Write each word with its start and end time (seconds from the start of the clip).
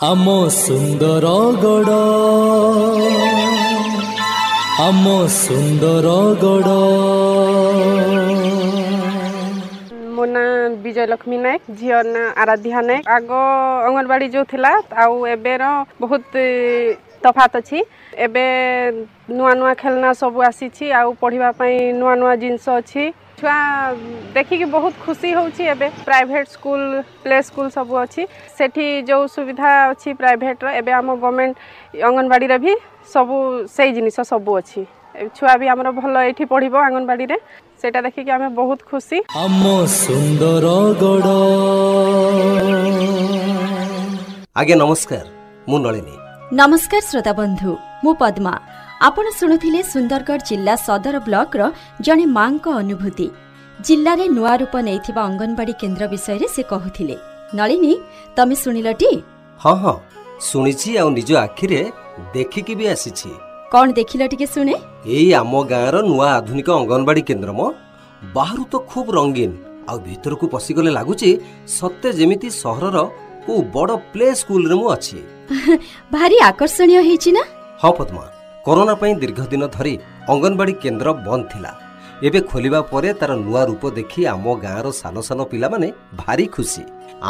ଆମ 0.00 0.26
ସୁନ୍ଦର 0.54 1.26
ଗଡ଼। 1.62 1.98
ଆମ 4.84 5.04
ସୁନ୍ଦର 5.34 6.08
ଗଡ଼। 6.42 6.74
ମୋ 10.14 10.24
ନାଁ 10.34 10.50
ବିଜୟଲକ୍ଷ୍ମୀ 10.84 11.36
ନାୟକ 11.44 11.62
ଝିଅ 11.78 11.98
ନାଁ 12.10 12.26
ଆରାଧ୍ୟା 12.42 12.80
ନାୟକ। 12.88 13.06
ଆଗ 13.16 13.30
ଅଙ୍ଗନବାଡ଼ି 13.86 14.26
ଯେଉଁ 14.34 14.44
ଥିଲା 14.52 14.72
ଆଉ 15.02 15.14
ଏବେର 15.34 15.62
ବହୁତ 16.02 16.32
ତଫାତ 17.24 17.52
ଅଛି। 17.62 17.78
ଏବେ 18.26 18.44
ନୂଆ 19.36 19.52
ନୂଆ 19.60 19.72
ଖେଳନା 19.80 20.10
ସବୁ 20.22 20.38
ଆସିଛି 20.50 20.84
ଆଉ 20.98 21.08
ପଢ଼ିବା 21.22 21.48
ପାଇଁ 21.58 21.76
ନୂଆ 22.00 22.14
ନୂଆ 22.20 22.32
ଜିନିଷ 22.42 22.66
ଅଛି। 22.80 23.04
ଛୁଆ 23.38 23.58
ଦେଖିକି 24.36 24.66
ବହୁତ 24.74 24.94
ଖୁସି 25.04 25.28
ହେଉଛି 25.36 25.62
ଏବେ। 25.74 25.86
ପ୍ରାଇଭେଟ୍ 26.08 26.48
ସ୍କୁଲ 26.54 26.82
ପ୍ଲେ 27.24 27.38
ସ୍କୁଲ 27.48 27.66
ସବୁ 27.76 27.94
ଅଛି। 28.04 28.22
ସେଠି 28.56 28.86
ଯେଉଁ 29.08 29.24
ସୁବିଧା 29.34 29.70
ଅଛି 29.92 30.08
ପ୍ରାଇଭେଟ୍ର 30.20 30.66
ଏବେ 30.80 30.92
ଆମ 30.98 31.08
ଗଭର୍ଣ୍ଣମେଣ୍ଟ 31.22 31.56
ଅଙ୍ଗନବାଡ଼ିରେ 32.08 32.56
ବି 32.64 32.72
ସବୁ 33.14 33.36
ସେଇ 33.76 33.90
ଜିନିଷ 33.96 34.16
ସବୁ 34.32 34.50
ଅଛି। 34.60 34.82
ଛୁଆ 35.36 35.52
ବି 35.60 35.66
ଆମର 35.72 35.88
ଭଲ 36.00 36.14
ଏଇଠି 36.28 36.44
ପଢ଼ିବ 36.52 36.74
ଅଙ୍ଗନବାଡ଼ିରେ। 36.86 37.36
ସେଇଟା 37.80 38.00
ଦେଖିକି 38.06 38.30
ଆମେ 38.36 38.48
ବହୁତ 38.58 38.80
ଖୁସି। 38.90 39.16
ଆମ 39.44 39.64
ସୁନ୍ଦର 40.02 40.66
ଗଡ଼। 41.00 41.28
ଆଜ୍ଞା 44.60 44.76
ନମସ୍କାର। 44.82 45.26
ମୁଁ 45.68 45.78
ନଳିନୀ। 45.84 46.14
ନମସ୍କାର 46.60 47.02
ଶ୍ରୋତା 47.10 47.32
ବନ୍ଧୁ 47.40 47.70
ମୁଁ 48.04 48.12
ପଦ୍ମା। 48.22 48.54
ଆପଣ 49.00 49.26
ଶୁଣୁଥିଲେ 49.38 49.80
ସୁନ୍ଦରଗଡ଼ 49.92 50.42
ଜିଲ୍ଲା 50.48 50.74
ସଦର 50.86 51.16
ବ୍ଲକର 51.26 51.62
ଜଣେ 52.00 52.24
ମାଙ୍କ 52.38 52.66
ଅନୁଭୂତି। 52.82 53.26
ଜିଲ୍ଲାରେ 53.78 54.24
ନୂଆ 54.36 54.52
ରୂପ 54.62 54.74
ନେଇଥିବା 54.88 55.20
ଅଙ୍ଗନବାଡି 55.28 55.74
କେନ୍ଦ୍ର 55.80 56.04
ବିଷୟରେ 56.12 56.46
ସେ 56.54 56.62
କହୁଥିଲେ। 56.72 57.16
ନଳିନୀ 57.54 57.92
ତମେ 58.36 58.54
ଶୁଣିଲଟି 58.62 59.10
ହଁ 59.60 59.74
ହଁ 59.82 59.94
ଶୁଣିଛି 60.48 60.90
ଆଉ 61.00 61.08
ନିଜ 61.18 61.30
ଆଖିରେ 61.44 61.80
ଦେଖିକି 62.34 62.74
ବି 62.78 62.86
ଆସିଛି। 62.94 63.30
କଣ 63.72 63.86
ଦେଖିଲ 63.98 64.22
ଟିକେ 64.32 64.46
ଶୁଣେ? 64.54 64.74
ଏଇ 65.16 65.28
ଆମ 65.40 65.52
ଗାଁର 65.72 65.96
ନୂଆ 66.10 66.28
ଆଧୁନିକ 66.38 66.68
ଅଙ୍ଗନବାଡି 66.80 67.22
କେନ୍ଦ୍ର 67.28 67.50
ମ। 67.58 67.60
ବାହାରୁ 68.34 68.62
ତ 68.72 68.74
ଖୁବ୍ 68.90 69.10
ରଙ୍ଗୀନ 69.16 69.52
ଆଉ 69.88 69.98
ଭିତରକୁ 70.08 70.44
ପଶିଗଲେ 70.54 70.90
ଲାଗୁଛି 70.98 71.30
ସତେ 71.78 72.08
ଯେମିତି 72.18 72.48
ସହରର 72.62 72.96
କୋଉ 73.46 73.60
ବଡ଼ 73.74 73.92
ପ୍ଲେ 74.12 74.28
ସ୍କୁଲରେ 74.40 74.74
ମୁଁ 74.80 74.88
ଅଛି। 74.96 75.18
ଭାରି 76.14 76.36
ଆକର୍ଷଣୀୟ 76.50 76.96
ହେଇଛି 77.08 77.30
ନା? 77.36 77.42
ହଁ 77.82 77.92
ପଦ୍ମା 77.98 78.33
କରୋନା 78.66 78.94
ପାଇଁ 79.00 79.14
ଦୀର୍ଘ 79.22 79.40
ଦିନ 79.52 79.64
ଧରି 79.76 79.94
ଅଙ୍ଗନବାଡି 80.32 80.74
କେନ୍ଦ୍ର 80.82 81.08
ବନ୍ଦ 81.26 81.44
ଥିଲା। 81.52 81.70
ଏବେ 82.26 82.40
ଖୋଲିବା 82.50 82.80
ପରେ 82.92 83.10
ତାର 83.20 83.30
ନୂଆ 83.44 83.62
ରୂପ 83.70 83.82
ଦେଖି 83.98 84.20
ଆମ 84.34 84.44
ଗାଁର 84.64 84.86
ସାନ 85.00 85.16
ସାନ 85.28 85.40
ପିଲାମାନେ 85.52 85.88
ଭାରି 86.20 86.46
ଖୁସି। 86.56 86.82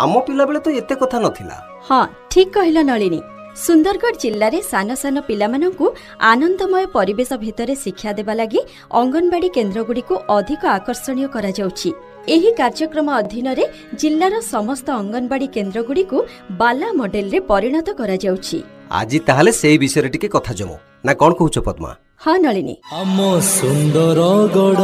ଆମ 0.02 0.12
ପିଲାବେଳେ 0.26 0.60
ତ 0.64 0.68
ଏତେ 0.80 0.94
କଥା 1.02 1.18
ନଥିଲା। 1.24 1.56
ହଁ 1.88 2.02
ଠିକ 2.32 2.48
କହିଲ 2.56 2.78
ନଳିନୀ। 2.90 3.20
ସୁନ୍ଦରଗଡ଼ 3.64 4.16
ଜିଲ୍ଲାରେ 4.22 4.58
ସାନ 4.72 4.88
ସାନ 5.02 5.16
ପିଲାମାନଙ୍କୁ 5.28 5.86
ଆନନ୍ଦମୟ 6.30 6.84
ପରିବେଶ 6.96 7.30
ଭିତରେ 7.44 7.74
ଶିକ୍ଷା 7.84 8.10
ଦେବା 8.18 8.34
ଲାଗି 8.40 8.60
ଅଙ୍ଗନବାଡି 9.00 9.48
କେନ୍ଦ୍ରଗୁଡ଼ିକୁ 9.56 10.14
ଅଧିକ 10.36 10.62
ଆକର୍ଷଣୀୟ 10.78 11.26
କରାଯାଉଛି। 11.34 11.90
ଏହି 12.34 12.50
କାର୍ଯ୍ୟକ୍ରମ 12.60 13.08
ଅଧୀନରେ 13.20 13.64
ଜିଲ୍ଲାର 14.00 14.34
ସମସ୍ତ 14.54 14.86
ଅଙ୍ଗନବାଡି 15.00 15.46
କେନ୍ଦ୍ରଗୁଡ଼ିକୁ 15.56 16.18
ବାଲା 16.60 16.88
ମଡେଲରେ 17.00 17.38
ପରିଣତ 17.50 17.88
କରାଯାଉଛି। 18.00 18.58
ଆଜି 18.94 19.18
ତାହେଲେ 19.28 19.52
ସେଇ 19.54 19.76
ବିଷୟରେ 19.82 20.08
ଟିକେ 20.14 20.28
କଥା 20.34 20.52
ଜମୁ 20.58 20.76
ନା 21.06 21.12
କଣ 21.20 21.30
କହୁଛ 21.38 21.56
ପଦ୍ମା 21.66 21.90
ହଁ 22.24 22.34
ନଳିନୀ 22.42 22.74
ଆମ 22.94 23.18
ସୁନ୍ଦର 23.48 24.20
ଗଡ଼ 24.54 24.82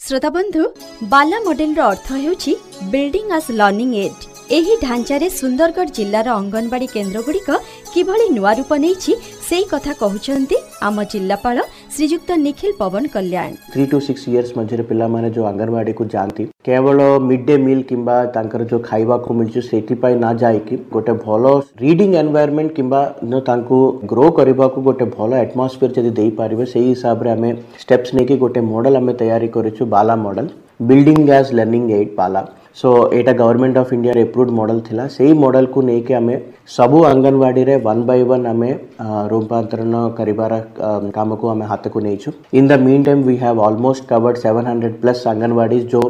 ଶ୍ରୋତାବନ୍ଧୁ 0.00 0.62
ବାଲା 1.08 1.38
ମଡେଲର 1.46 1.80
ଅର୍ଥ 1.92 2.08
ହେଉଛି 2.16 2.52
ବିଲ୍ଡିଂ 2.92 3.26
ଆସ୍ 3.38 3.50
ଲର୍ଣ୍ଣିଂ 3.58 3.90
ଏଡ୍ 4.04 4.22
ଏହି 4.56 4.74
ଢାଞ୍ଚାରେ 4.84 5.26
ସୁନ୍ଦରଗଡ଼ 5.32 5.90
ଜିଲ୍ଲାର 5.98 6.28
ଅଙ୍ଗନବାଡି 6.36 6.86
କେନ୍ଦ୍ରଗୁଡ଼ିକ 6.94 7.50
କିଭଳି 7.92 8.26
ନୂଆ 8.36 8.52
ରୂପ 8.58 8.70
ନେଇଛି 8.84 9.12
সেই 9.48 9.66
কথা 9.70 9.92
কহুচন্তি 10.02 10.56
আম 10.86 10.96
জিল্লাপাল 11.12 11.58
শ্রীযুক্ত 11.94 12.30
নিখিল 12.44 12.72
পবন 12.78 13.04
কল্যাণ 13.14 13.50
3 13.74 13.90
টু 13.92 13.96
6 14.06 14.32
ইয়ার্স 14.32 14.50
মধ্যে 14.58 14.76
পিলামানে 14.88 15.28
যে 15.34 15.40
আঙ্গনবাড়ি 15.50 15.92
কু 15.98 16.04
যাতে 16.14 16.42
কেবল 16.66 16.98
মিড 17.28 17.42
ডে 17.48 17.54
মিল 17.66 17.80
কিংবা 17.90 18.16
তাঙ্কর 18.34 18.60
যে 18.70 18.76
খাইবাকু 18.88 19.30
মিলছে 19.38 19.60
সেইপাই 19.70 20.14
না 20.24 20.30
যাইকি 20.40 20.74
গোটে 20.94 21.12
ভাল 21.24 21.44
রিডিং 21.80 22.08
এনভায়রনমেন্ট 22.22 22.70
কিংবা 22.76 23.00
তাঙ্কু 23.48 23.78
গ্রো 24.10 24.24
করিবাকু 24.38 24.78
গোটে 24.86 25.06
ভাল 25.16 25.30
এটমোস্ফিয়ার 25.36 25.96
যদি 25.98 26.10
দেই 26.18 26.30
পারিবে 26.38 26.64
সেই 26.72 26.86
হিসাবরে 26.92 27.28
আমি 27.36 27.50
স্টেপস 27.82 28.10
নেকি 28.16 28.34
গোটে 28.42 28.60
মডেল 28.72 28.94
আমি 29.00 29.12
তৈয়ারি 29.20 29.48
করিছু 29.56 29.82
BALA 29.94 30.14
model 30.26 30.46
building 30.88 31.18
as 31.26 31.46
learning 31.56 31.82
aid 31.96 32.10
BALA 32.16 32.42
learning 32.77 32.77
eight 32.77 32.77
ପାଲା 32.77 32.77
ସୋ 32.77 32.89
ଏଇଟା 33.13 33.33
ଗଭର୍ଣ୍ଣମେଣ୍ଟ 33.33 33.77
ଅଫ୍ 33.77 33.93
ଇଣ୍ଡିଆର 33.93 34.19
ଏପ୍ରୁଭ୍ 34.19 34.51
ମଡେଲ 34.51 34.79
ଥିଲା 34.81 35.03
ସେଇ 35.07 35.33
ମଡେଲକୁ 35.33 35.79
ନେଇକି 35.83 36.13
ଆମେ 36.13 36.35
ସବୁ 36.67 36.97
ଅଙ୍ଗନବାଡ଼ିରେ 37.05 37.75
ୱାନ୍ 37.77 38.03
ବାଇ 38.05 38.23
ୱାନ୍ 38.23 38.47
ଆମେ 38.47 38.69
ଅ, 38.99 39.07
ରୂପାନ୍ତରଣ 39.27 39.95
କରିବାର 40.17 40.53
ଅ, 40.79 41.11
କାମକୁ 41.11 41.45
ଆମେ 41.49 41.65
ହାତକୁ 41.65 41.97
ନେଇଛୁ 42.01 42.29
in 42.53 42.67
the 42.69 42.73
mean 42.87 43.03
time 43.05 43.23
we 43.23 43.35
have 43.35 43.57
almost 43.59 44.03
covered 44.11 44.37
700 44.39 44.91
plus 45.01 45.27
anganwadi 45.27 45.79
जो 45.93 46.01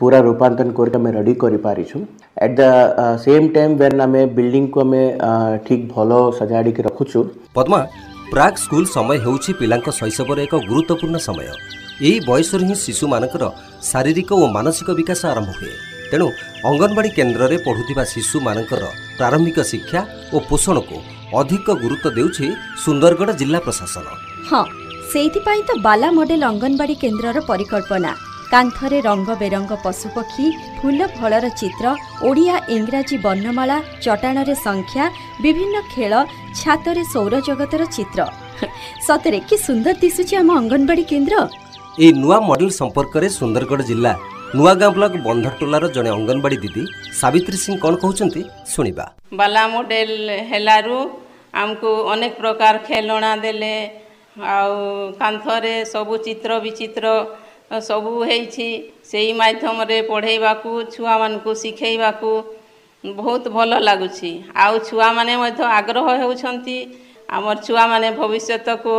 पूरा 0.00 0.18
रूपांतरण 0.20 0.70
करके 0.78 0.98
ଆମେ 0.98 1.10
ready 1.12 1.34
କରିପାରିଛୁ 1.34 1.96
at 2.44 2.54
the 2.58 2.62
same 3.24 3.48
time 3.54 3.74
when 3.80 4.00
ଆମେ 4.00 4.22
ବିଲ୍ଡିଂକୁ 4.36 4.78
ଆମେ 4.80 5.02
ଅ, 5.20 5.30
ଠିକ୍ 5.66 5.84
ଭଲ 5.94 6.10
ସଜାଡ଼ିକି 6.40 6.82
ରଖୁଛୁ 6.88 7.20
ପଦ୍ମା 7.54 7.80
ପ୍ରାକ୍ 8.32 8.58
ସ୍କୁଲ 8.58 8.84
ସମୟ 8.96 9.18
ହେଉଛି 9.24 9.50
ପିଲାଙ୍କ 9.60 9.88
ଶୈଶବର 10.00 10.38
ଏକ 10.46 10.54
ଗୁରୁତ୍ୱପୂର୍ଣ୍ଣ 10.70 11.16
ସମୟ 11.28 11.46
ଏହି 12.06 12.18
ବୟସରୁ 12.28 12.62
ହିଁ 12.68 12.74
ଶିଶୁମାନଙ୍କର 12.76 13.44
ଶାରୀରିକ 13.82 14.30
ଓ 14.34 14.46
ମାନସିକ 14.56 14.88
ବିକାଶ 15.00 15.20
ଆରମ୍ଭ 15.26 15.50
ହୁଏ 15.60 15.89
ତେଣୁ 16.11 16.27
ଅଙ୍ଗନବାଡି 16.69 17.09
କେନ୍ଦ୍ରରେ 17.17 17.57
ପଢ଼ୁଥିବା 17.65 18.03
ଶିଶୁମାନଙ୍କର 18.13 18.83
ପ୍ରାରମ୍ଭିକ 19.19 19.57
ଶିକ୍ଷା 19.71 20.01
ଓ 20.35 20.37
ପୋଷଣକୁ 20.49 20.97
ଅଧିକ 21.39 21.67
ଗୁରୁତ୍ୱ 21.83 22.15
ଦେଉଛି 22.17 22.47
ସୁନ୍ଦରଗଡ଼ 22.83 23.31
ଜିଲ୍ଲା 23.41 23.59
ପ୍ରଶାସନ। 23.65 24.05
ହଁ 24.49 24.63
ସେଇଥିପାଇଁ 25.11 25.61
ତ 25.67 25.71
ବାଲା 25.87 26.09
ମଡେଲ 26.17 26.43
ଅଙ୍ଗନବାଡି 26.51 26.95
କେନ୍ଦ୍ରର 27.03 27.37
ପରିକଳ୍ପନା। 27.51 28.11
କାନ୍ଥରେ 28.53 28.97
ରଙ୍ଗ 29.07 29.29
ବେରଙ୍ଗ 29.41 29.71
ପଶୁପକ୍ଷୀ 29.85 30.45
ଫୁଲ 30.77 30.99
ଫଳର 31.17 31.45
ଚିତ୍ର 31.59 31.85
ଓଡ଼ିଆ 32.27 32.55
ଇଂରାଜୀ 32.75 33.17
ବର୍ଣ୍ଣମାଳା 33.25 33.77
ଚଟାଣରେ 34.03 34.55
ସଂଖ୍ୟା 34.67 35.03
ବିଭିନ୍ନ 35.43 35.75
ଖେଳ 35.93 36.13
ଛାତରେ 36.59 37.03
ସୌରଜଗତର 37.13 37.81
ଚିତ୍ର। 37.95 38.19
ସତରେ 39.07 39.39
କି 39.47 39.55
ସୁନ୍ଦର 39.67 39.95
ଦିଶୁଛି 40.03 40.33
ଆମ 40.41 40.49
ଅଙ୍ଗନବାଡି 40.59 41.03
କେନ୍ଦ୍ର? 41.11 41.35
ଏହି 42.03 42.11
ନୂଆ 42.21 42.37
ମଡେଲ 42.49 42.69
ସମ୍ପର୍କରେ 42.79 43.27
ସୁନ୍ଦରଗଡ଼ 43.39 43.81
ଜିଲ୍ଲା 43.89 44.13
ନୂଆଗାଁ 44.57 44.87
ବ୍ଲକ 44.95 45.13
ବନ୍ଧଟୋଲାର 45.27 45.85
ଜଣେ 45.95 46.09
ଅଙ୍ଗନବାଡି 46.17 46.57
ଦିଦି 46.63 46.81
ସାବିତ୍ରୀ 47.19 47.57
ସିଂ 47.63 47.75
କ'ଣ 47.83 47.93
କହୁଛନ୍ତି 48.03 48.41
ଶୁଣିବା। 48.71 49.05
ବାଲା 49.39 49.63
ମଡ଼େଲ 49.73 50.29
ହେଲାରୁ 50.49 50.97
ଆମକୁ 51.61 51.89
ଅନେକ 52.13 52.33
ପ୍ରକାର 52.41 52.73
ଖେଳଣା 52.87 53.31
ଦେଲେ 53.43 53.75
ଆଉ 54.55 54.75
କାନ୍ଥରେ 55.21 55.73
ସବୁ 55.93 56.13
ଚିତ୍ର 56.25 56.51
ବିଚିତ୍ର 56.65 57.05
ସବୁ 57.89 58.11
ହେଇଛି। 58.29 58.67
ସେଇ 59.09 59.31
ମାଧ୍ୟମରେ 59.39 59.97
ପଢ଼େଇବାକୁ 60.11 60.69
ଛୁଆମାନଙ୍କୁ 60.93 61.51
ଶିଖେଇବାକୁ 61.61 62.31
ବହୁତ 63.03 63.43
ଭଲ 63.55 63.71
ଲାଗୁଛି। 63.87 64.31
ଆଉ 64.63 64.73
ଛୁଆମାନେ 64.87 65.33
ମଧ୍ୟ 65.43 65.61
ଆଗ୍ରହ 65.79 66.07
ହେଉଛନ୍ତି। 66.21 66.77
ଆମର 67.35 67.55
ଛୁଆମାନେ 67.67 68.07
ଭବିଷ୍ୟତକୁ 68.19 68.93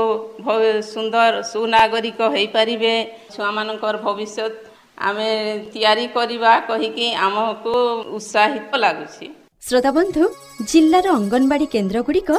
ସୁନ୍ଦର 0.93 1.33
ସୁନାଗରିକ 1.53 2.21
ହେଇପାରିବେ। 2.35 2.95
ଛୁଆମାନଙ୍କର 3.35 3.95
ଭବିଷ୍ୟତ 4.07 4.72
ଆମେ 4.99 5.31
ତିଆରି 5.73 6.07
କରିବା 6.17 6.53
କହିକି 6.69 7.07
ଆମକୁ 7.27 7.75
ଉତ୍ସାହିତ 8.17 8.73
ଲାଗୁଛି। 8.85 9.27
ଶ୍ରୋତାବନ୍ଧୁ 9.63 10.23
ଜିଲ୍ଲାର 10.71 11.07
ଅଙ୍ଗନବାଡି 11.19 11.67
କେନ୍ଦ୍ରଗୁଡ଼ିକ 11.75 12.31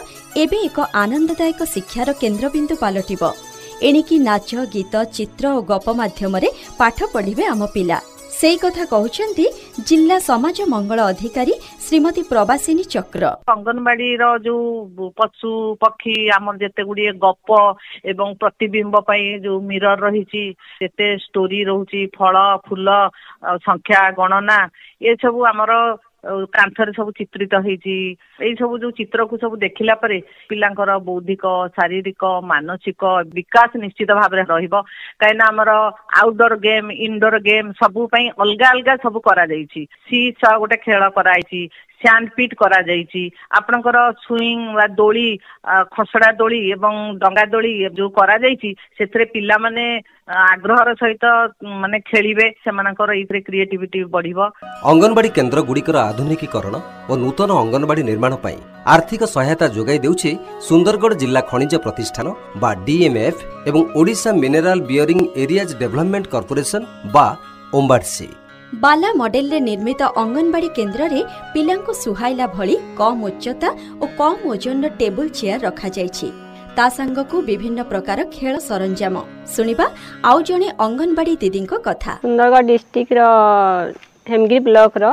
ଏବେ 0.44 0.58
ଏକ 0.68 0.78
ଆନନ୍ଦଦାୟକ 1.03 1.62
ଶିକ୍ଷାର 1.74 2.09
କେନ୍ଦ୍ରବିନ୍ଦୁ 2.22 2.75
ପାଲଟିବ। 2.84 3.24
ଏଣିକି 3.88 4.16
ନାଚ 4.28 4.50
ଗୀତ 4.74 4.94
ଚିତ୍ର 5.16 5.44
ଓ 5.58 5.59
ଗପ 5.72 5.88
ମାଧ୍ୟମରେ 6.00 6.50
ପାଠ 6.80 6.97
ପଢ଼ିବେ 7.14 7.44
ଆମ 7.53 7.62
ପିଲା। 7.75 7.97
ସେଇ 8.44 8.58
କଥା 8.62 8.86
କହୁଛନ୍ତି 8.92 9.44
ଜିଲ୍ଲା 9.90 10.16
ସମାଜ 10.30 10.58
ମଙ୍ଗଳ 10.72 11.00
ଅଧିକାରୀ 11.12 11.54
ଶ୍ରୀମତୀ 11.86 12.23
ପ୍ରବାସିନୀ 12.32 12.84
ଚକ୍ର। 12.94 13.23
ଅଙ୍ଗନବାଡିର 13.53 14.23
ଯୋଉ 14.46 15.08
ପଶୁ 15.20 15.52
ପକ୍ଷୀ 15.84 16.16
ଆମର 16.38 16.56
ଯେତେ 16.64 16.84
ଗୁଡିଏ 16.90 17.12
ଗପ 17.23 17.50
ଏବଂ 18.12 18.28
ପ୍ରତିବିମ୍ବ 18.41 18.96
ପାଇଁ 19.09 19.28
ଯୋଉ 19.46 19.59
ମିରର 19.70 19.96
ରହିଛି 20.06 20.44
ଯେତେ 20.84 21.08
ଷ୍ଟୋରି 21.26 21.59
ରହୁଛି 21.70 22.02
ଫଳ 22.17 22.35
ଫୁଲ 22.67 22.88
ସଂଖ୍ୟା 23.67 24.02
ଗଣନା 24.20 24.59
ଏସବୁ 25.12 25.40
ଆମର 25.52 25.72
କାନ୍ଥରେ 26.23 26.91
ସବୁ 26.91 27.11
ଚିତ୍ରିତ 27.11 27.53
ହେଇଛି। 27.66 27.96
ଏଇ 28.40 28.53
ସବୁ 28.55 28.73
ଯୋଉ 28.78 28.91
ଚିତ୍ରକୁ 28.91 29.35
ସବୁ 29.37 29.55
ଦେଖିଲା 29.58 29.96
ପରେ 29.96 30.17
ପିଲାଙ୍କର 30.49 30.91
ବୌଦ୍ଧିକ 30.99 31.43
ଶାରୀରିକ 31.75 32.23
ମାନସିକ 32.43 33.02
ବିକାଶ 33.35 33.72
ନିଶ୍ଚିତ 33.75 34.11
ଭାବରେ 34.14 34.43
ରହିବ। 34.49 34.73
କାହିଁକିନା 35.20 35.46
ଆମର 35.46 35.72
ଆଉଟଡୋର 36.20 36.53
ଗେମ୍ 36.58 36.90
ଇନଡୋର 37.05 37.35
ଗେମ୍ 37.40 37.70
ସବୁ 37.73 38.02
ପାଇଁ 38.08 38.25
ଅଲଗା 38.37 38.67
ଅଲଗା 38.70 38.93
ସବୁ 39.03 39.20
କରାଯାଇଛି। 39.20 39.81
ସି 40.08 40.20
ସହ 40.41 40.53
ଗୋଟେ 40.58 40.78
ଖେଳ 40.85 41.03
କରାଯାଇଛି 41.09 41.61
ସ୍ୟାଣ୍ଡ 42.03 42.28
ପିଟ୍ 42.38 42.55
କରାଯାଇଛି। 42.61 43.23
ଆପଣଙ୍କର 43.58 43.97
ସୁଇଂ 44.26 44.59
ବା 44.78 44.85
ଦୋଳି 45.00 45.29
ଆ, 45.64 45.76
ଖସଡା 45.96 46.29
ଦୋଳି 46.40 46.59
ଏବଂ 46.76 46.94
ଡଙ୍ଗା 47.23 47.46
ଦୋଳି 47.53 47.72
ଯୋଉ 47.97 48.09
କରାଯାଇଛି 48.20 48.70
ସେଥିରେ 48.97 49.26
ପିଲାମାନେ 49.34 49.85
ଆ, 50.28 50.35
ଆଗ୍ରହର 50.53 50.90
ସହିତ 51.00 51.26
ଉଁ, 51.64 51.72
ମାନେ 51.84 51.97
ଖେଳିବେ 52.09 52.46
ସେମାନଙ୍କର 52.64 53.09
ଏଇଥିରେ 53.20 53.40
କ୍ରିଏଟିଭିଟି 53.47 54.00
ବଢିବ। 54.16 54.40
ଅଙ୍ଗନବାଡି 54.91 55.29
କେନ୍ଦ୍ର 55.38 55.59
ଗୁଡ଼ିକର 55.70 55.97
ଆଧୁନିକୀକରଣ 56.09 56.76
ଓ 57.09 57.14
ନୂତନ 57.23 57.50
ଅଙ୍ଗନବାଡି 57.64 58.02
ନିର୍ମାଣ 58.09 58.34
ପାଇଁ 58.44 58.59
ଆର୍ଥିକ 58.94 59.22
ସହାୟତା 59.35 59.66
ଯୋଗାଇ 59.78 60.00
ଦେଉଛି 60.05 60.32
ସୁନ୍ଦରଗଡ଼ 60.67 61.14
ଜିଲ୍ଲା 61.22 61.41
ଖଣିଜ 61.52 61.73
ପ୍ରତିଷ୍ଠାନ 61.85 62.28
ବା 62.61 62.72
ଡିଏମ୍ଏଫ୍ 62.88 63.40
ଏବଂ 63.70 63.82
Odisha 64.00 64.32
mineral 64.44 64.79
bearing 64.90 65.20
areas 65.44 65.70
development 65.82 66.26
corporation 66.35 66.82
ବା 67.16 67.28
ଓମ୍ବାଡସି। 67.78 68.28
ବାଲା 68.81 69.09
ମଡେଲରେ 69.20 69.59
ନିର୍ମିତ 69.70 70.02
ଅଙ୍ଗନବାଡି 70.22 70.70
କେନ୍ଦ୍ରରେ 70.78 71.20
ପିଲାଙ୍କୁ 71.53 71.91
ସୁହାଇଲା 72.03 72.46
ଭଳି 72.55 72.75
କମ୍ 72.99 73.20
ଉଚ୍ଚତା 73.29 73.70
ଓ 74.02 74.05
କମ୍ 74.20 74.40
ଓଜନର 74.52 74.85
ଟେବୁଲ 74.99 75.28
ଚେୟାର 75.40 75.59
ରଖାଯାଇଛି। 75.67 76.28
ତା 76.78 76.85
ସାଙ୍ଗକୁ 76.97 77.35
ବିଭିନ୍ନ 77.49 77.79
ପ୍ରକାର 77.91 78.20
ଖେଳ 78.35 78.53
ସରଞ୍ଜାମ। 78.70 79.16
ଶୁଣିବା 79.53 79.85
ଆଉ 80.29 80.37
ଜଣେ 80.49 80.67
ଅଙ୍ଗନବାଡି 80.85 81.34
ଦିଦିଙ୍କ 81.43 81.73
କଥା। 81.87 82.11
ସୁନ୍ଦରଗଡ଼ 82.25 82.64
ଡିଷ୍ଟ୍ରିକ୍ଟର 82.70 83.22
ହେମଗିରି 84.31 84.61
ବ୍ଲକର 84.67 85.03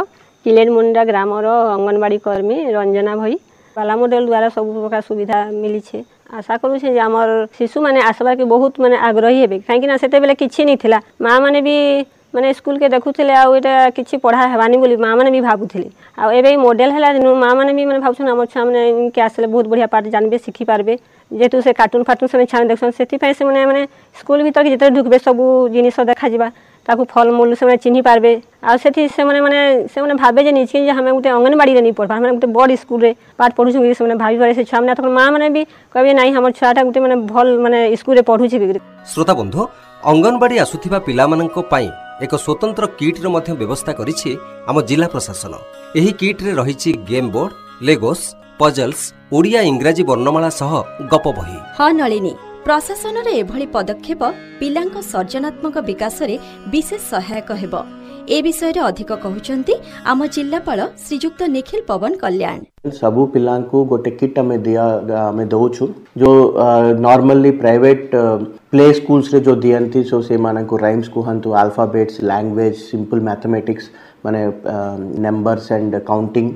କିଲେନମୁଣ୍ଡା 0.47 1.03
ଗ୍ରାମର 1.11 1.47
ଅଙ୍ଗନବାଡ଼ି 1.77 2.19
କର୍ମୀ 2.27 2.57
ରଞ୍ଜନା 2.77 3.13
ଭଇ। 3.21 3.35
ପାଲା 3.77 3.95
ମଡେଲ 4.01 4.23
ଦ୍ୱାରା 4.31 4.49
ସବୁ 4.57 4.71
ପ୍ରକାର 4.81 5.01
ସୁବିଧା 5.09 5.39
ମିଳିଛେ। 5.61 5.99
ଆଶା 6.39 6.55
କରୁଛେ 6.63 6.89
ଯେ 6.95 7.01
ଆମର 7.09 7.31
ଶିଶୁମାନେ 7.59 8.01
ଆସବାକେ 8.11 8.45
ବହୁତ 8.53 8.75
ମାନେ 8.83 8.97
ଆଗ୍ରହୀ 9.09 9.39
ହେବେ। 9.43 9.57
କାହିଁକିନା 9.69 9.95
ସେତେବେଳେ 10.03 10.35
କିଛି 10.43 10.61
ନି 10.69 10.75
ଥିଲା 10.83 10.99
ମା 11.25 11.33
ମାନେ 11.45 11.61
ବି 11.67 11.77
ମାନେ 12.35 12.49
ସ୍କୁଲକେ 12.59 12.87
ଦେଖୁଥିଲେ 12.95 13.33
ଆଉ 13.43 13.51
ଏଇଟା 13.59 13.73
କିଛି 13.97 14.15
ପଢ଼ା 14.25 14.45
ହେବାନି 14.53 14.77
ବୋଲି 14.83 14.97
ମା 15.05 15.11
ମାନେ 15.19 15.31
ବି 15.35 15.41
ଭାବୁଥିଲେ। 15.49 15.89
ଆଉ 16.21 16.29
ଏବେ 16.39 16.49
ଏଇ 16.53 16.59
ମଡେଲ 16.65 16.91
ହେଲା 16.97 17.09
ଦିନୁ 17.17 17.31
ମା 17.43 17.51
ମାନେ 17.59 17.73
ବି 17.79 17.83
ମାନେ 17.91 18.01
ଭାବୁଛନ୍ 18.07 18.31
ଆମର 18.35 18.47
ଛୁଆମାନେ 18.53 18.81
ଇନ୍କେ 19.03 19.21
ଆସିଲେ 19.27 19.47
ବହୁତ 19.55 19.67
ବଢ଼ିଆ 19.73 19.89
ପାଠ 19.95 20.05
ଜାଣିବେ 20.15 20.37
ଶିଖିପାରିବେ 20.47 20.95
ଯେହେତୁ 21.31 21.57
ସେ 21.67 21.71
କାର୍ଟୁନ 21.81 22.01
ଫାର୍ଟୁନ 22.09 22.27
ସେମାନେ 22.31 22.47
ଛୁଆମାନେ 22.51 22.69
ଦେଖୁଛନ୍ତି 22.71 22.97
ସେଥିପାଇଁ 23.01 23.35
ସେମାନେ 23.41 23.61
ମାନେ 23.71 23.83
ସ୍କୁଲ 24.19 24.39
ଭିତରକେ 24.47 24.71
ଯେତେବେଳେ 24.75 24.95
ଢୁକବେ 24.97 25.19
ସବୁ 25.27 25.45
ଜିନିଷ 25.75 25.97
ଦେଖାଯିବା 26.11 26.49
ତାକୁ 26.87 27.03
ଫଲମୂଲ 27.13 27.51
ସେମାନେ 27.61 27.77
ଚିହ୍ନି 27.85 28.01
ପାରବେ। 28.09 28.33
ଆଉ 28.67 28.77
ସେଠି 28.83 29.03
ସେମାନେ 29.17 29.39
ମାନେ 29.45 29.59
ସେମାନେ 29.95 30.15
ଭାବେ 30.23 30.41
ଯେ 30.47 30.53
ନିଜକେ 30.59 30.79
ଯେ 30.87 30.93
ଆମେ 31.01 31.11
ଗୋଟେ 31.17 31.29
ଅଙ୍ଗନବାଡ଼ିରେ 31.37 31.81
ନେଇ 31.87 31.95
ପଢ଼ବା 31.99 32.15
ଆମେ 32.19 32.27
ଗୋଟେ 32.35 32.49
ବଡ଼ 32.57 32.73
ସ୍କୁଲରେ 32.83 33.11
ପାଠ 33.39 33.51
ପଢ଼ୁଛୁ 33.59 33.79
ବୋଲି 33.83 33.95
ସେମାନେ 33.99 34.17
ଭାବିପାରେ 34.23 34.53
ସେ 34.59 34.63
ଛୁଆମାନେ 34.71 34.91
ତখন 34.99 35.13
ମା 35.19 35.25
ମାନେ 35.35 35.47
ବି 35.55 35.63
କହିବେ 35.95 36.13
ନାଇଁ 36.21 36.31
ଆମର 36.39 36.51
ଛୁଆଟା 36.59 36.81
ଗୋଟେ 36.87 37.01
ମାନେ 37.05 37.17
ଭଲ 37.33 37.47
ମାନେ 37.65 37.79
ସ୍କୁଲରେ 38.01 38.23
ପଢ଼ୁଛି 38.31 38.57
ବି 38.63 38.67
ଶ୍ରୋତା 39.13 39.33
ବନ୍ଧୁ 39.41 39.61
ଅଙ୍ଗନବାଡି 40.11 40.55
ଆସୁଥିବା 40.65 40.99
ପିଲାମାନଙ୍କ 41.07 41.57
ପାଇଁ 41.73 41.89
ଏକ 42.25 42.33
ସ୍ୱତନ୍ତ୍ର 42.45 42.85
କିଟ୍ର 42.99 43.27
ମଧ୍ୟ 43.35 43.51
ବ୍ୟବସ୍ଥା 43.61 43.93
କରିଛି 44.01 44.31
ଆମ 44.71 44.77
ଜିଲ୍ଲା 44.89 45.09
ପ୍ରଶାସନ। 45.15 45.53
ଏହି 45.99 46.13
କିଟ୍ରେ 46.21 46.51
ରହିଛି 46.61 46.91
game 47.11 47.31
board 47.35 47.53
Legos 47.89 48.25
puzzles 48.61 49.01
Odia 49.37 49.61
ଇଂରାଜୀ 49.73 50.03
ବର୍ଣ୍ଣମାଳା 50.11 50.51
ସହ 50.61 50.73
ଗପ 51.13 51.27
ବହି। 51.39 51.59
ହଁ 51.79 51.91
ନଳିନୀ 52.01 52.33
ପ୍ରଶାସନର 52.67 53.29
ଏଭଳି 53.41 53.67
ପଦକ୍ଷେପ 53.75 54.23
ପିଲାଙ୍କ 54.61 54.97
ସର୍ଜନାତ୍ମକ 55.13 55.77
ବିକାଶରେ 55.89 56.37
ବିଶେଷ 56.73 57.03
ସହାୟକ 57.13 57.49
ହେବ। 57.63 57.75
ଏ 58.35 58.37
ବିଷୟରେ 58.47 58.81
ଅଧିକ 58.89 59.11
କହୁଛନ୍ତି 59.25 59.75
ଆମ 60.11 60.19
ଜିଲ୍ଲାପାଳ 60.35 60.79
ଶ୍ରୀଯୁକ୍ତ 61.05 61.41
ନିଖିଲ 61.57 61.81
ପବନ 61.91 62.13
କଲ୍ୟାଣ। 62.23 62.59
ସବୁ 63.01 63.23
ପିଲାଙ୍କୁ 63.35 63.79
ଗୋଟେ 63.91 64.11
କିଟ୍ 64.21 64.39
ଆମେ 64.43 64.57
ଦିଆ 64.67 64.85
ଆମେ 65.31 65.45
ଦଉଛୁ। 65.55 65.85
ଯୋଉ 66.21 66.37
ନର୍ମାଲି 67.07 67.51
ପ୍ରାଇଭେଟ 67.63 68.03
ପ୍ଲେ 68.73 68.87
ସ୍କୁଲ୍ସରେ 68.99 69.39
ଯୋଉ 69.47 69.57
ଦିଅନ୍ତି 69.65 70.01
ସୋ 70.11 70.17
ସେମାନଙ୍କୁ 70.29 70.75
ରାଇମ୍ସ 70.85 71.07
କୁହନ୍ତୁ 71.17 71.49
ଆଲଫାବେଟ୍ସ 71.63 72.15
ଲାଙ୍ଗୁଏଜ 72.31 72.75
ସିମ୍ପଲ 72.89 73.19
ମ୍ୟାଥମେଟିକ୍ସ 73.29 73.87
ମାନେ 74.25 74.41
ନମ୍ବର୍ସ 75.25 75.67
ଆଣ୍ଡ 75.77 75.95
କାଉଣ୍ଟିଂ 76.11 76.47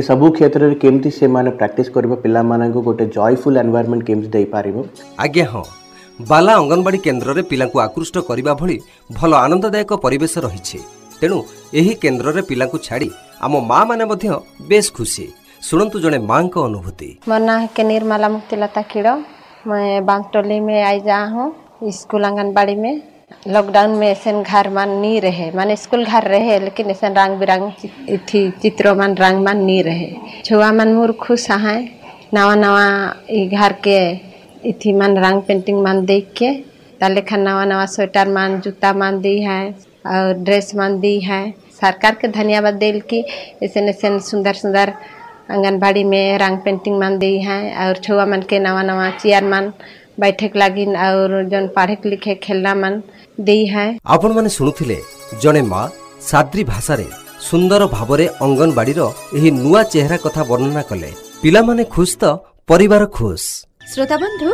ଏସବୁ 0.00 0.26
କ୍ଷେତ୍ରରେ 0.36 0.76
କେମିତି 0.84 1.10
ସେମାନେ 1.20 1.50
ପ୍ରାକ୍ଟିସ୍ 1.58 1.90
କରିବା 1.96 2.16
ପିଲାମାନଙ୍କୁ 2.24 2.80
ଗୋଟେ 2.88 3.04
ଜୟଫୁଲ୍ 3.16 3.58
ଏନ୍ଭାୟରମେଣ୍ଟ 3.64 4.02
କେମିତି 4.08 4.28
ଦେଇପାରିବ। 4.36 4.76
ଆଜ୍ଞା 5.24 5.46
ହଁ। 5.52 5.64
ବାଲା 6.30 6.52
ଅଙ୍ଗନବାଡି 6.60 6.98
କେନ୍ଦ୍ରରେ 7.06 7.42
ପିଲାଙ୍କୁ 7.50 7.78
ଆକୃଷ୍ଟ 7.86 8.16
କରିବା 8.28 8.52
ଭଳି 8.60 8.76
ଭଲ 9.18 9.30
ଆନନ୍ଦଦାୟକ 9.44 9.90
ପରିବେଶ 10.04 10.34
ରହିଛି। 10.46 10.78
ତେଣୁ 11.21 11.39
ଏହି 11.79 11.93
କେନ୍ଦ୍ରରେ 12.01 12.41
ପିଲାଙ୍କୁ 12.49 12.77
ଛାଡ଼ି 12.87 13.09
ଆମ 13.45 13.53
ମା 13.69 13.79
ମାନେ 13.89 14.05
ମଧ୍ୟ 14.11 14.27
ବେଶ୍ 14.69 14.89
ଖୁସି 14.97 15.25
ଶୁଣନ୍ତୁ 15.61 15.97
ଜଣେ 16.03 16.17
ମାଙ୍କ 16.29 16.55
ଅନୁଭୂତି 16.67 17.09
मेरा 17.27 17.37
नाम 17.39 17.59
है 17.61 17.67
के 17.75 17.83
निर्मला 17.83 18.27
मुक्तिलता 18.29 18.81
खिड़ो 18.91 19.13
मैं 19.69 20.05
बांगटोली 20.05 20.59
में 20.67 20.79
आई 20.83 20.99
जा 21.07 21.19
हूँ 21.33 21.45
स्कूल 21.91 22.25
आंगनबाड़ी 22.25 22.75
में 22.75 22.93
लॉकडाउन 23.47 23.91
में 23.99 24.07
ऐसे 24.07 24.31
घर 24.43 24.69
मान 24.69 24.89
नहीं 24.97 25.21
रहे 25.21 25.47
माने 25.51 25.75
स्कूल 25.75 26.03
घर 26.05 26.23
रहे 26.33 26.59
लेकिन 26.59 26.89
ऐसे 26.89 27.09
रंग 27.13 27.39
बिरंग 27.39 27.65
थी 28.29 28.41
चित्रों 28.61 28.95
मान 28.95 29.15
रंग 29.17 29.43
मान 29.45 29.63
नहीं 29.63 29.81
रहे 29.83 30.09
छुआ 30.45 30.71
मन 30.71 30.93
मोर 30.95 31.11
खुश 31.23 31.49
है 31.65 31.77
नवा 32.33 32.55
नवा 32.55 32.85
ई 33.31 33.41
घर 33.49 33.73
के 33.87 33.99
इथी 34.69 34.93
मन 34.93 35.17
रंग 35.25 35.41
पेंटिंग 35.47 35.81
मान 35.83 36.05
देख 36.05 36.31
के 36.37 36.53
ताले 37.01 37.21
खा 37.29 37.37
नवा 37.37 37.65
नवा 37.65 37.85
स्वेटर 37.95 38.27
मान 38.37 38.59
जूता 38.61 38.93
मान 39.01 39.19
दी 39.21 39.35
है 39.41 39.59
और 40.07 40.33
ड्रेस 40.39 40.71
मान 40.75 40.99
दी 40.99 41.19
है 41.21 41.41
सरकार 41.81 42.15
के 42.21 42.27
धन्यवाद 42.33 42.73
दिल 42.83 42.99
की 43.11 43.19
ऐसे 43.63 43.85
ऐसे 43.89 44.19
सुंदर 44.29 44.53
सुंदर 44.63 44.93
आंगनबाड़ी 45.51 46.03
में 46.03 46.37
रंग 46.39 46.57
पेंटिंग 46.65 46.99
मान 46.99 47.17
दी 47.19 47.33
है 47.41 47.59
और 47.85 47.97
छुआ 48.03 48.25
मन 48.25 48.41
के 48.49 48.59
नवा 48.59 48.81
नवा 48.83 49.09
चेयर 49.17 49.43
मान 49.49 49.71
बैठे 50.19 50.47
के 50.47 50.59
लगी 50.59 50.85
और 51.03 51.43
जन 51.51 51.67
पढ़े 51.75 51.95
के 51.95 52.09
लिखे 52.09 52.35
खेलना 52.45 52.75
मन 52.75 53.01
दी 53.41 53.59
है 53.67 53.85
ଆପଣମାନେ 54.07 54.49
ଶୁଣୁଥିଲେ 54.49 54.97
ଜଣେ 55.41 55.61
ମା 55.71 55.81
ସାଦ୍ରି 56.21 56.63
ଭାଷାରେ 56.71 57.07
ସୁନ୍ଦର 57.47 57.81
ଭାବରେ 57.95 58.25
ଅଙ୍ଗନବାଡିର 58.45 59.01
ଏହି 59.37 59.49
ନୂଆ 59.55 59.81
ଚେହେରା 59.93 60.17
କଥା 60.25 60.41
ବର୍ଣ୍ଣନା 60.49 60.83
କଲେ 60.89 61.09
ପିଲାମାନେ 61.41 61.83
ଖୁସ୍ 61.95 62.15
ତ 62.21 62.23
ପରିବାର 62.69 63.03
ଖୁସ୍ 63.17 63.47
ଶ୍ରୋତାବନ୍ଧୁ 63.91 64.49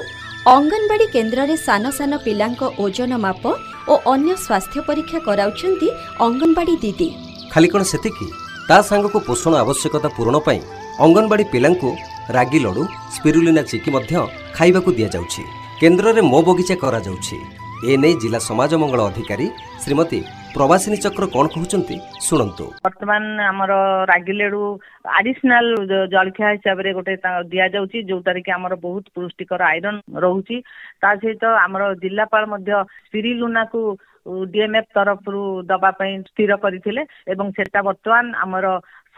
ଅଙ୍ଗନବାଡି 0.48 1.06
କେନ୍ଦ୍ରରେ 1.16 1.56
ସାନ 1.68 1.84
ସାନ 1.98 2.12
ପିଲାଙ୍କ 2.26 2.62
ଓଜନ 2.84 3.12
ମାପ 3.26 3.44
ଓ 3.91 3.95
ଅନ୍ୟ 4.13 4.33
ସ୍ୱାସ୍ଥ୍ୟ 4.45 4.81
ପରୀକ୍ଷା 4.89 5.19
କରାଉଛନ୍ତି 5.29 5.89
ଅଙ୍ଗନବାଡି 6.27 6.75
ଦିଦି। 6.85 7.09
ଖାଲି 7.53 7.69
କ'ଣ 7.73 7.83
ସେତିକି? 7.93 8.27
ତା 8.69 8.77
ସାଙ୍ଗକୁ 8.89 9.19
ପୋଷଣ 9.29 9.53
ଆବଶ୍ୟକତା 9.63 10.09
ପୂରଣ 10.17 10.37
ପାଇଁ 10.47 10.61
ଅଙ୍ଗନବାଡି 11.05 11.45
ପିଲାଙ୍କୁ 11.53 11.89
ରାଗି 12.37 12.59
ଲଡୁ 12.65 12.83
ସ୍ପିରୁଲିନା 13.15 13.63
ଚିକି 13.71 13.91
ମଧ୍ୟ 13.95 14.13
ଖାଇବାକୁ 14.57 14.91
ଦିଆଯାଉଛି। 14.99 15.43
କେନ୍ଦ୍ରରେ 15.81 16.21
ମୋ 16.33 16.39
ବଗିଚା 16.49 16.77
କରାଯାଉଛି। 16.83 17.37
ଏ 17.89 17.93
ନେଇ 18.03 18.15
ଜିଲ୍ଲା 18.23 18.41
ସମାଜ 18.49 18.73
ମଙ୍ଗଳ 18.83 19.01
ଅଧିକାରୀ 19.11 19.47
ଶ୍ରୀମତୀ 19.83 20.21
ପ୍ରବାସିନୀ 20.57 20.97
ଚକ୍ର 21.05 21.25
କ'ଣ 21.35 21.47
କହୁଛନ୍ତି? 21.55 21.97
ଶୁଣନ୍ତୁ। 22.27 22.65
ବର୍ତ୍ତମାନ 22.87 23.25
ଆମର 23.51 23.73
ରାଗି 24.11 24.35
ଲେଡୁ 24.41 24.61
ଆଡିସନାଲ 25.19 25.67
ଜଳଖିଆ 26.15 26.49
ହିସାବରେ 26.57 26.91
ଗୋଟେ 26.99 27.15
ଦିଆଯାଉଛି 27.53 27.99
ଯୋଉଟାରେ 28.11 28.41
କି 28.47 28.51
ଆମର 28.59 28.73
ବହୁତ 28.87 29.05
ପୁଷ୍ଟିକର 29.17 29.61
ଆଇରନ୍ 29.73 30.01
ରହୁଛି। 30.25 30.57
ତା 31.03 31.11
ସହିତ 31.23 31.45
ଆମର 31.65 31.83
ଜିଲ୍ଲାପାଳ 32.05 32.43
ମଧ୍ୟ 32.53 32.71
ସ୍ପିରିଲୁନାକୁ 33.07 33.81
ଡିଏମ୍ଏଫ୍ 34.53 34.93
ତରଫରୁ 34.97 35.43
ଦବା 35.71 35.91
ପାଇଁ 35.99 36.13
ସ୍ଥିର 36.31 36.53
କରିଥିଲେ 36.65 37.03
ଏବଂ 37.33 37.47
ସେଟା 37.57 37.81
ବର୍ତ୍ତମାନ 37.89 38.25
ଆମର 38.45 38.67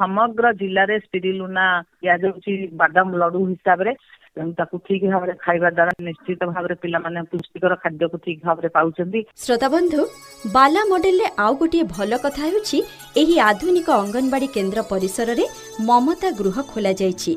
ସମଗ୍ର 0.00 0.44
ଜିଲ୍ଲାରେ 0.60 0.96
ସ୍ପିରିଲୁନା 1.06 1.64
ଦିଆଯାଉଛି 2.02 2.52
ବାଦାମ 2.82 3.08
ଲଡୁ 3.22 3.40
ହିସାବରେ। 3.52 3.92
ତେଣୁ 4.36 4.52
ତାକୁ 4.58 4.76
ଠିକ 4.86 5.02
ଭାବରେ 5.12 5.32
ଖାଇବା 5.44 5.68
ଦ୍ଵାରା 5.76 5.92
ନିଶ୍ଚିତ 6.08 6.40
ଭାବରେ 6.54 6.74
ପିଲାମାନେ 6.82 7.20
ପୁଷ୍ଟିକର 7.32 7.72
ଖାଦ୍ୟକୁ 7.82 8.16
ଠିକ 8.24 8.38
ଭାବରେ 8.48 8.68
ପାଉଛନ୍ତି। 8.76 9.20
ଶ୍ରୋତାବନ୍ଧୁ 9.42 10.00
ବାଲା 10.56 10.82
ମଡେଲରେ 10.92 11.26
ଆଉ 11.44 11.52
ଗୋଟିଏ 11.60 11.84
ଭଲ 11.96 12.12
କଥା 12.24 12.42
ହେଉଛି 12.46 12.78
ଏହି 13.20 13.36
ଆଧୁନିକ 13.50 13.88
ଅଙ୍ଗନବାଡି 14.02 14.48
କେନ୍ଦ୍ର 14.56 14.80
ପରିସରରେ 14.92 15.44
ମମତା 15.88 16.28
ଗୃହ 16.40 16.56
ଖୋଲାଯାଇଛି 16.72 17.32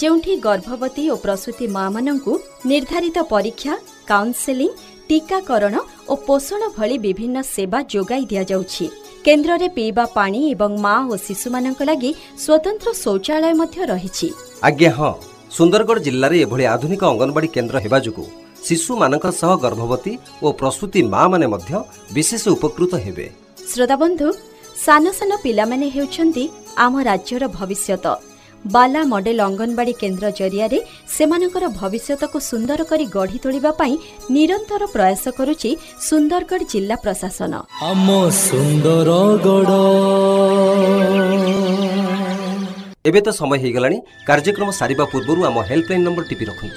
ଯେଉଁଠି 0.00 0.32
ଗର୍ଭବତୀ 0.46 1.04
ଓ 1.14 1.16
ପ୍ରସୂତି 1.24 1.66
ମାମାନଙ୍କୁ 1.76 2.32
ନିର୍ଦ୍ଧାରିତ 2.70 3.18
ପରୀକ୍ଷା 3.34 3.74
କାଉନ୍ସେଲିଂ 4.10 4.70
ଟିକାକରଣ 5.08 5.74
ଓ 6.10 6.14
ପୋଷଣ 6.28 6.62
ଭଳି 6.76 6.96
ବିଭିନ୍ନ 7.04 7.38
ସେବା 7.54 7.78
ଯୋଗାଇ 7.94 8.24
ଦିଆଯାଉଛି। 8.30 8.86
କେନ୍ଦ୍ରରେ 9.26 9.68
ପିଇବା 9.76 10.04
ପାଣି 10.14 10.40
ଏବଂ 10.54 10.72
ମା 10.84 10.96
ଓ 11.12 11.14
ଶିଶୁମାନଙ୍କ 11.26 11.80
ଲାଗି 11.90 12.10
ସ୍ୱତନ୍ତ୍ର 12.44 12.88
ଶୌଚାଳୟ 13.04 13.54
ମଧ୍ୟ 13.60 13.78
ରହିଛି। 13.92 14.28
ଆଜ୍ଞା 14.68 14.90
ହଁ। 14.98 15.12
ସୁନ୍ଦରଗଡ଼ 15.56 16.00
ଜିଲ୍ଲାରେ 16.06 16.36
ଏଭଳି 16.44 16.64
ଆଧୁନିକ 16.74 17.02
ଅଙ୍ଗନବାଡି 17.12 17.48
କେନ୍ଦ୍ର 17.54 17.76
ହେବା 17.84 17.98
ଯୋଗୁଁ 18.06 18.26
ଶିଶୁମାନଙ୍କ 18.66 19.26
ସହ 19.40 19.52
ଗର୍ଭବତୀ 19.64 20.12
ଓ 20.44 20.48
ପ୍ରସୂତି 20.60 21.00
ମାମାନେ 21.14 21.46
ମଧ୍ୟ 21.54 21.70
ବିଶେଷ 22.16 22.44
ଉପକୃତ 22.56 22.92
ହେବେ। 23.04 23.26
ଶ୍ରୋତାବନ୍ଧୁ 23.70 24.28
ସାନ 24.84 25.04
ସାନ 25.18 25.30
ପିଲାମାନେ 25.44 25.86
ହେଉଛନ୍ତି 25.96 26.44
ଆମ 26.84 26.94
ରାଜ୍ୟର 27.08 27.42
ଭବିଷ୍ୟତ। 27.58 28.06
ବାଲା 28.64 29.00
ମଡେଲ 29.12 29.38
ଅଙ୍ଗନବାଡି 29.48 29.92
କେନ୍ଦ୍ର 30.02 30.26
ଜରିଆରେ 30.40 30.78
ସେମାନଙ୍କର 31.14 31.64
ଭବିଷ୍ୟତକୁ 31.80 32.38
ସୁନ୍ଦର 32.50 32.80
କରି 32.90 33.04
ଗଢ଼ି 33.16 33.38
ତୋଳିବା 33.44 33.70
ପାଇଁ 33.80 33.94
ନିରନ୍ତର 34.34 34.82
ପ୍ରୟାସ 34.94 35.24
କରୁଛି 35.38 35.70
ସୁନ୍ଦରଗଡ଼ 36.08 36.62
ଜିଲ୍ଲା 36.72 36.96
ପ୍ରଶାସନ। 37.04 37.52
ଆମ 37.90 38.08
ସୁନ୍ଦରଗଡ଼। 38.46 39.72
এবে 43.04 43.20
তো 43.20 43.30
সময় 43.32 43.60
হয়ে 43.60 43.72
গলানি 43.72 43.98
কার্যক্রম 44.26 44.68
সারা 44.70 45.04
পূর্ব 45.12 45.28
আমার 45.44 45.64
হেল্পলাইন 45.64 46.02
নম্বর 46.02 46.22
টিপি 46.28 46.44
রাখুন 46.44 46.70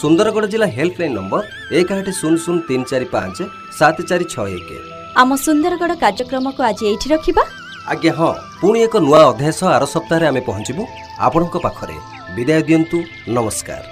সুন্দরগড় 0.00 0.46
জেলা 0.46 0.66
হেল্পলাইন 0.66 1.12
নম্বর 1.14 1.42
এক 1.70 1.88
আট 1.92 2.06
শূন্য 2.20 2.36
শূন্য 2.38 2.58
তিন 2.68 2.80
চারি 2.84 3.04
পাঁচ 3.04 3.36
সাত 3.78 3.96
চারি 4.00 4.24
ছ 4.24 4.34
এক। 4.48 4.68
আম 5.16 5.30
সুন্দরগড় 5.36 5.94
কার্যক্রম 5.94 6.44
আজ 6.62 6.78
এইটি 6.82 7.06
রাখবা 7.08 7.42
আজ্ঞা 7.86 8.12
হ্যাঁ 8.12 8.36
পুনি 8.60 8.78
এক 8.82 8.94
নূয়া 8.96 9.20
অধ্যায় 9.26 9.54
আর 9.68 9.82
সপ্তাহে 9.86 10.26
আমি 10.26 10.40
পৌঁছবু 10.40 10.82
আপনার 11.18 11.60
পাখে 11.62 11.96
বিদায় 12.34 12.62
দিন্তু 12.62 12.96
নমস্কার 13.28 13.82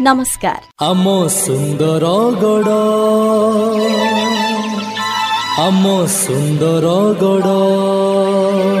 নমস্কার 0.00 0.58
আম 0.80 1.04
সুন্দরগড় 1.44 2.72
আম 5.58 5.84
সুন্দরগড় 6.16 7.95